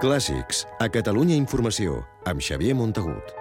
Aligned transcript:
Clàssics, 0.00 0.62
a 0.80 0.86
Catalunya 0.88 1.34
Informació, 1.36 1.98
amb 2.24 2.40
Xavier 2.40 2.72
Montagut. 2.72 3.34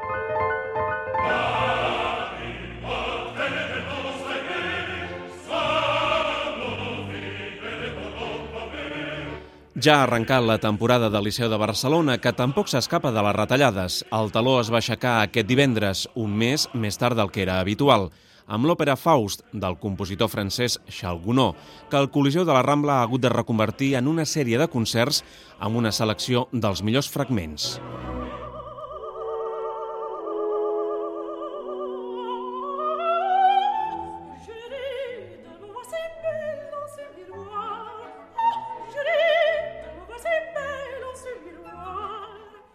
Ja 9.80 9.94
ha 9.94 10.04
arrencat 10.04 10.44
la 10.44 10.58
temporada 10.60 11.07
del 11.07 11.30
Liceu 11.30 11.48
de 11.48 11.55
Barcelona, 11.55 12.18
que 12.20 12.36
tampoc 12.36 12.68
s'escapa 12.68 13.14
de 13.16 13.23
les 13.23 13.38
retallades. 13.39 14.02
El 14.12 14.28
taló 14.36 14.60
es 14.60 14.68
va 14.68 14.82
aixecar 14.84 15.21
aquest 15.21 15.48
divendres, 15.48 16.10
un 16.20 16.36
mes 16.36 16.68
més 16.73 17.00
tard 17.00 17.16
del 17.16 17.32
que 17.32 17.48
era 17.48 17.62
habitual 17.64 18.10
amb 18.50 18.66
l'òpera 18.68 18.97
Faust 19.00 19.45
del 19.54 19.77
compositor 19.79 20.29
francès 20.34 20.79
Charles 20.89 21.23
Gounod, 21.23 21.55
que 21.89 22.02
el 22.02 22.09
Coliseu 22.11 22.45
de 22.45 22.55
la 22.55 22.65
Rambla 22.65 23.00
ha 23.00 23.07
hagut 23.07 23.23
de 23.23 23.32
reconvertir 23.33 23.93
en 24.02 24.09
una 24.11 24.25
sèrie 24.25 24.59
de 24.59 24.68
concerts 24.68 25.23
amb 25.59 25.77
una 25.77 25.93
selecció 25.95 26.47
dels 26.51 26.83
millors 26.83 27.10
fragments. 27.14 27.77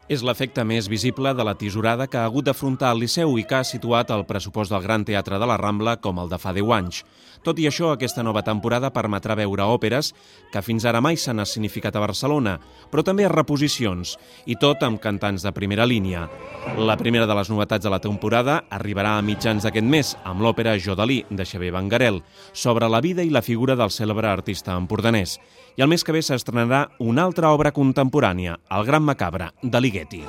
És 0.04 0.20
l'efecte 0.20 0.60
més 0.68 0.84
visible 0.92 1.30
de 1.32 1.44
la 1.48 1.54
tisorada 1.56 2.04
que 2.12 2.18
ha 2.20 2.26
hagut 2.28 2.44
d'afrontar 2.44 2.90
el 2.92 2.98
Liceu 3.00 3.38
i 3.40 3.44
que 3.48 3.56
ha 3.56 3.64
situat 3.64 4.10
el 4.12 4.26
pressupost 4.28 4.68
del 4.74 4.82
Gran 4.84 5.06
Teatre 5.08 5.38
de 5.40 5.46
la 5.48 5.56
Rambla 5.56 5.96
com 5.96 6.20
el 6.20 6.28
de 6.28 6.36
fa 6.36 6.52
10 6.52 6.72
anys. 6.76 6.98
Tot 7.44 7.56
i 7.60 7.64
això, 7.68 7.90
aquesta 7.92 8.22
nova 8.24 8.42
temporada 8.44 8.90
permetrà 8.92 9.36
veure 9.36 9.64
òperes 9.68 10.12
que 10.52 10.62
fins 10.64 10.84
ara 10.84 11.00
mai 11.04 11.16
s'han 11.16 11.40
significat 11.48 11.96
a 11.96 12.04
Barcelona, 12.04 12.58
però 12.92 13.04
també 13.04 13.28
reposicions, 13.28 14.14
i 14.44 14.56
tot 14.60 14.84
amb 14.84 15.00
cantants 15.00 15.44
de 15.44 15.52
primera 15.56 15.84
línia. 15.88 16.28
La 16.76 16.96
primera 17.00 17.26
de 17.28 17.36
les 17.36 17.48
novetats 17.52 17.84
de 17.84 17.92
la 17.92 18.00
temporada 18.00 18.62
arribarà 18.72 19.16
a 19.16 19.24
mitjans 19.24 19.64
d'aquest 19.64 19.88
mes 19.88 20.14
amb 20.24 20.44
l'òpera 20.44 20.76
Jodalí, 20.80 21.22
de 21.30 21.44
Xavier 21.44 21.72
Bangarel, 21.72 22.22
sobre 22.52 22.88
la 22.88 23.00
vida 23.00 23.24
i 23.24 23.32
la 23.32 23.44
figura 23.44 23.76
del 23.76 23.92
cèlebre 23.92 24.28
artista 24.28 24.76
empordanès. 24.76 25.38
I 25.76 25.82
el 25.82 25.90
mes 25.90 26.04
que 26.06 26.14
ve 26.14 26.22
s'estrenarà 26.22 26.86
una 27.02 27.24
altra 27.26 27.50
obra 27.52 27.72
contemporània, 27.74 28.60
El 28.70 28.84
Gran 28.86 29.02
Macabre, 29.02 29.50
de 29.60 29.80
Ligeti. 29.94 30.24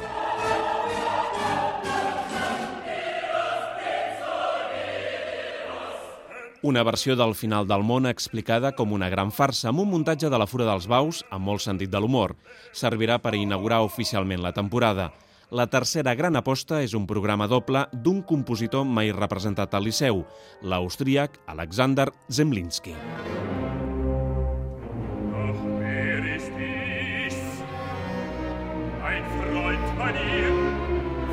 Una 6.61 6.83
versió 6.83 7.15
del 7.15 7.35
final 7.35 7.67
del 7.67 7.83
món 7.85 8.07
explicada 8.09 8.71
com 8.73 8.93
una 8.93 9.09
gran 9.09 9.31
farsa 9.31 9.69
amb 9.69 9.83
un 9.83 9.91
muntatge 9.91 10.29
de 10.29 10.39
la 10.41 10.47
Fura 10.49 10.65
dels 10.65 10.87
Baus 10.89 11.21
amb 11.29 11.45
molt 11.45 11.61
sentit 11.61 11.91
de 11.93 12.01
l'humor. 12.01 12.35
Servirà 12.73 13.19
per 13.21 13.35
inaugurar 13.37 13.83
oficialment 13.85 14.41
la 14.41 14.53
temporada. 14.53 15.11
La 15.51 15.67
tercera 15.69 16.15
gran 16.17 16.35
aposta 16.35 16.81
és 16.81 16.95
un 16.97 17.05
programa 17.05 17.45
doble 17.47 17.85
d'un 17.93 18.23
compositor 18.25 18.85
mai 18.85 19.13
representat 19.13 19.77
al 19.77 19.85
Liceu, 19.85 20.25
l'austríac 20.61 21.37
Alexander 21.45 22.09
Zemlinsky. 22.29 22.97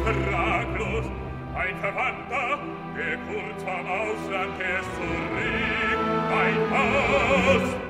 Fraglos, 0.05 1.07
ein 1.55 1.77
Verwandter, 1.81 2.59
der 2.97 3.17
kurz 3.29 3.63
vom 3.63 3.87
Ausland 3.87 4.57
ist 4.61 4.91
zurück, 4.97 6.03
ein 6.33 6.57
Haus. 6.71 7.83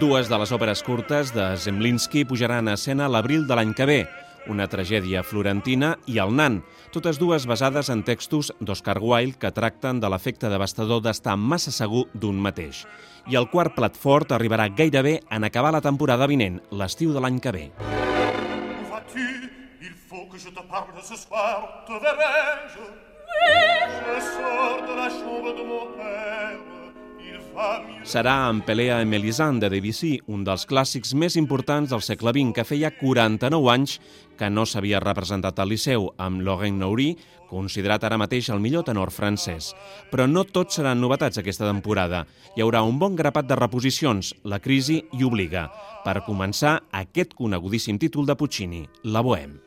Dues 0.00 0.28
de 0.28 0.36
les 0.36 0.52
òperes 0.52 0.82
curtes 0.84 1.32
de 1.32 1.56
Zemlinsky 1.56 2.26
pujaran 2.28 2.68
a 2.68 2.74
escena 2.76 3.08
l'abril 3.08 3.46
de 3.48 3.56
l'any 3.56 3.72
que 3.72 3.86
ve, 3.88 4.00
una 4.46 4.66
tragèdia 4.68 5.22
florentina 5.24 5.94
i 6.06 6.18
El 6.20 6.34
nan, 6.36 6.60
totes 6.92 7.16
dues 7.18 7.46
basades 7.48 7.88
en 7.88 8.04
textos 8.04 8.52
d'Oscar 8.60 8.98
Wilde 9.00 9.40
que 9.40 9.52
tracten 9.56 10.00
de 10.00 10.10
l'efecte 10.12 10.50
devastador 10.52 11.00
d'estar 11.02 11.38
massa 11.40 11.72
segur 11.72 12.04
d'un 12.12 12.36
mateix. 12.36 12.84
I 13.26 13.40
el 13.40 13.48
quart 13.50 13.74
plat 13.74 13.96
fort 13.96 14.36
arribarà 14.36 14.68
gairebé 14.68 15.20
en 15.30 15.48
acabar 15.48 15.72
la 15.72 15.80
temporada 15.80 16.28
vinent, 16.28 16.60
l'estiu 16.70 17.16
de 17.16 17.24
l'any 17.24 17.40
que 17.40 17.56
ve. 17.56 17.70
Que 20.30 20.38
je 20.38 20.50
te 20.50 20.62
parle 20.68 21.02
ce 21.02 21.16
soir, 21.16 21.84
te 21.86 21.92
verrai-je 21.92 22.84
Oui 23.42 23.54
Je 24.06 24.20
sors 24.20 24.82
de 24.88 24.94
la 24.96 25.08
chambre 25.08 25.54
de 25.58 25.62
mon 25.62 25.86
père 25.96 26.76
Serà 28.04 28.50
en 28.50 28.60
Pelea 28.60 29.00
en 29.00 29.08
Mélisande 29.08 29.60
de 29.64 29.70
Debussy, 29.72 30.20
un 30.28 30.44
dels 30.44 30.66
clàssics 30.68 31.14
més 31.16 31.38
importants 31.40 31.88
del 31.90 32.02
segle 32.04 32.34
XX, 32.36 32.52
que 32.52 32.64
feia 32.68 32.90
49 32.98 33.70
anys 33.72 33.96
que 34.36 34.50
no 34.52 34.66
s'havia 34.68 35.00
representat 35.00 35.58
al 35.58 35.72
Liceu, 35.72 36.10
amb 36.20 36.44
Laurent 36.44 36.76
Noury, 36.78 37.14
considerat 37.48 38.04
ara 38.04 38.20
mateix 38.20 38.50
el 38.52 38.60
millor 38.60 38.84
tenor 38.84 39.10
francès. 39.14 39.72
Però 40.12 40.28
no 40.28 40.44
tot 40.44 40.74
seran 40.76 41.00
novetats 41.00 41.40
aquesta 41.40 41.66
temporada. 41.66 42.26
Hi 42.54 42.64
haurà 42.64 42.84
un 42.84 43.00
bon 43.00 43.16
grapat 43.16 43.48
de 43.48 43.58
reposicions, 43.58 44.34
La 44.44 44.60
crisi 44.60 45.00
hi 45.12 45.24
obliga. 45.24 45.70
Per 46.04 46.20
començar, 46.28 46.82
aquest 46.92 47.34
conegudíssim 47.34 47.98
títol 47.98 48.28
de 48.28 48.36
Puccini, 48.36 48.84
La 49.04 49.24
Bohème. 49.24 49.65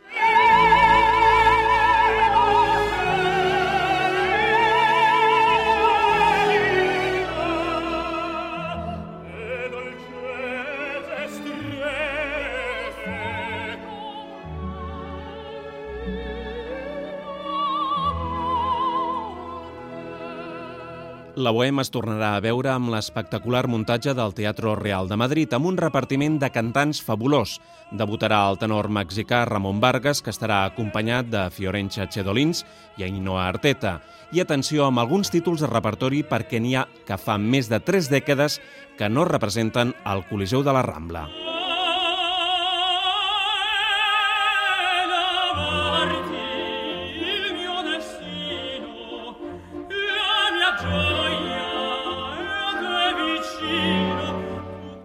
La 21.40 21.54
Bohème 21.56 21.80
es 21.80 21.88
tornarà 21.88 22.34
a 22.36 22.42
veure 22.44 22.68
amb 22.74 22.90
l'espectacular 22.92 23.62
muntatge 23.72 24.12
del 24.18 24.34
Teatro 24.36 24.74
Real 24.76 25.08
de 25.08 25.16
Madrid 25.16 25.54
amb 25.56 25.70
un 25.70 25.78
repartiment 25.80 26.36
de 26.42 26.50
cantants 26.52 27.00
fabulós. 27.06 27.54
Debutarà 27.96 28.42
el 28.50 28.60
tenor 28.60 28.90
mexicà 28.92 29.46
Ramon 29.48 29.80
Vargas, 29.80 30.20
que 30.20 30.34
estarà 30.36 30.66
acompanyat 30.66 31.30
de 31.32 31.46
Fiorenza 31.56 32.10
Chedolins 32.12 32.66
i 33.00 33.08
Ainhoa 33.08 33.48
Arteta. 33.48 34.02
I 34.36 34.44
atenció 34.44 34.90
amb 34.90 35.00
alguns 35.00 35.32
títols 35.32 35.64
de 35.64 35.72
repertori 35.72 36.26
perquè 36.28 36.60
n'hi 36.60 36.76
ha 36.76 36.90
que 37.08 37.18
fa 37.18 37.40
més 37.40 37.72
de 37.72 37.80
tres 37.80 38.12
dècades 38.12 38.60
que 39.00 39.08
no 39.08 39.24
representen 39.24 39.96
el 40.12 40.28
Coliseu 40.28 40.66
de 40.66 40.76
la 40.76 40.84
Rambla. 40.84 41.30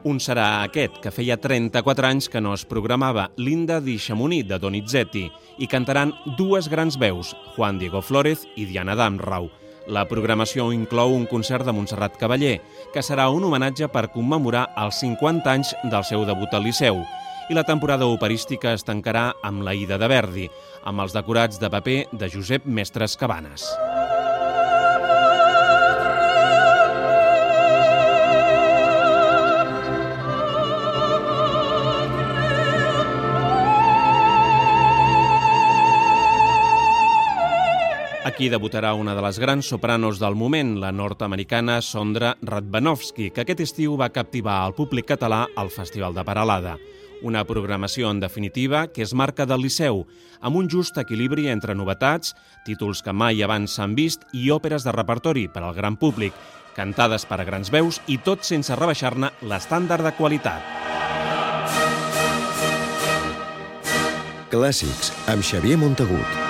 Un 0.05 0.19
serà 0.21 0.61
aquest, 0.61 0.99
que 1.01 1.09
feia 1.09 1.39
34 1.41 2.05
anys 2.05 2.27
que 2.29 2.41
no 2.45 2.51
es 2.53 2.67
programava, 2.69 3.31
Linda 3.41 3.79
di 3.81 3.95
Chamonix, 3.97 4.45
de 4.51 4.59
Donizetti, 4.61 5.23
i 5.57 5.69
cantaran 5.71 6.13
dues 6.37 6.69
grans 6.69 6.99
veus, 7.01 7.31
Juan 7.55 7.79
Diego 7.81 8.03
Flórez 8.05 8.43
i 8.61 8.67
Diana 8.69 8.99
Damrau. 9.01 9.49
La 9.89 10.05
programació 10.05 10.69
inclou 10.77 11.17
un 11.17 11.25
concert 11.25 11.65
de 11.65 11.73
Montserrat 11.73 12.21
Cavaller, 12.21 12.59
que 12.93 13.01
serà 13.01 13.31
un 13.33 13.49
homenatge 13.49 13.89
per 13.89 14.11
commemorar 14.13 14.67
els 14.85 15.01
50 15.01 15.57
anys 15.57 15.73
del 15.89 16.05
seu 16.05 16.29
debut 16.29 16.53
al 16.53 16.69
Liceu. 16.69 17.01
I 17.49 17.57
la 17.57 17.65
temporada 17.65 18.05
operística 18.05 18.77
es 18.77 18.85
tancarà 18.85 19.31
amb 19.41 19.65
la 19.65 19.73
Ida 19.73 19.97
de 19.97 20.13
Verdi, 20.13 20.51
amb 20.85 21.01
els 21.01 21.17
decorats 21.17 21.57
de 21.57 21.73
paper 21.73 22.01
de 22.13 22.29
Josep 22.29 22.69
Mestres 22.69 23.17
Cabanes. 23.17 23.71
Aquí 38.35 38.49
debutarà 38.51 38.97
una 38.99 39.13
de 39.15 39.23
les 39.23 39.37
grans 39.39 39.69
sopranos 39.71 40.19
del 40.19 40.35
moment, 40.35 40.73
la 40.83 40.89
nord-americana 40.91 41.77
Sondra 41.87 42.33
Radvanovski, 42.43 43.29
que 43.31 43.45
aquest 43.45 43.61
estiu 43.63 43.93
va 43.95 44.09
captivar 44.11 44.57
el 44.67 44.73
públic 44.75 45.07
català 45.13 45.45
al 45.55 45.71
Festival 45.71 46.17
de 46.17 46.25
Paralada. 46.27 46.73
Una 47.23 47.45
programació, 47.47 48.11
en 48.11 48.19
definitiva, 48.19 48.89
que 48.89 49.05
es 49.07 49.15
marca 49.15 49.47
del 49.47 49.63
Liceu, 49.63 50.03
amb 50.41 50.59
un 50.59 50.67
just 50.67 50.99
equilibri 50.99 51.47
entre 51.53 51.77
novetats, 51.79 52.35
títols 52.67 53.05
que 53.07 53.15
mai 53.15 53.39
abans 53.47 53.79
s'han 53.79 53.95
vist 53.95 54.27
i 54.35 54.51
òperes 54.51 54.83
de 54.83 54.91
repertori 54.99 55.47
per 55.47 55.63
al 55.63 55.77
gran 55.79 55.95
públic, 55.95 56.35
cantades 56.75 57.23
per 57.31 57.39
a 57.39 57.47
grans 57.47 57.71
veus 57.71 58.01
i 58.11 58.19
tot 58.19 58.43
sense 58.43 58.75
rebaixar-ne 58.75 59.31
l'estàndard 59.47 60.03
de 60.03 60.11
qualitat. 60.19 60.59
Clàssics, 64.51 65.15
amb 65.31 65.47
Xavier 65.47 65.79
Montagut. 65.79 66.44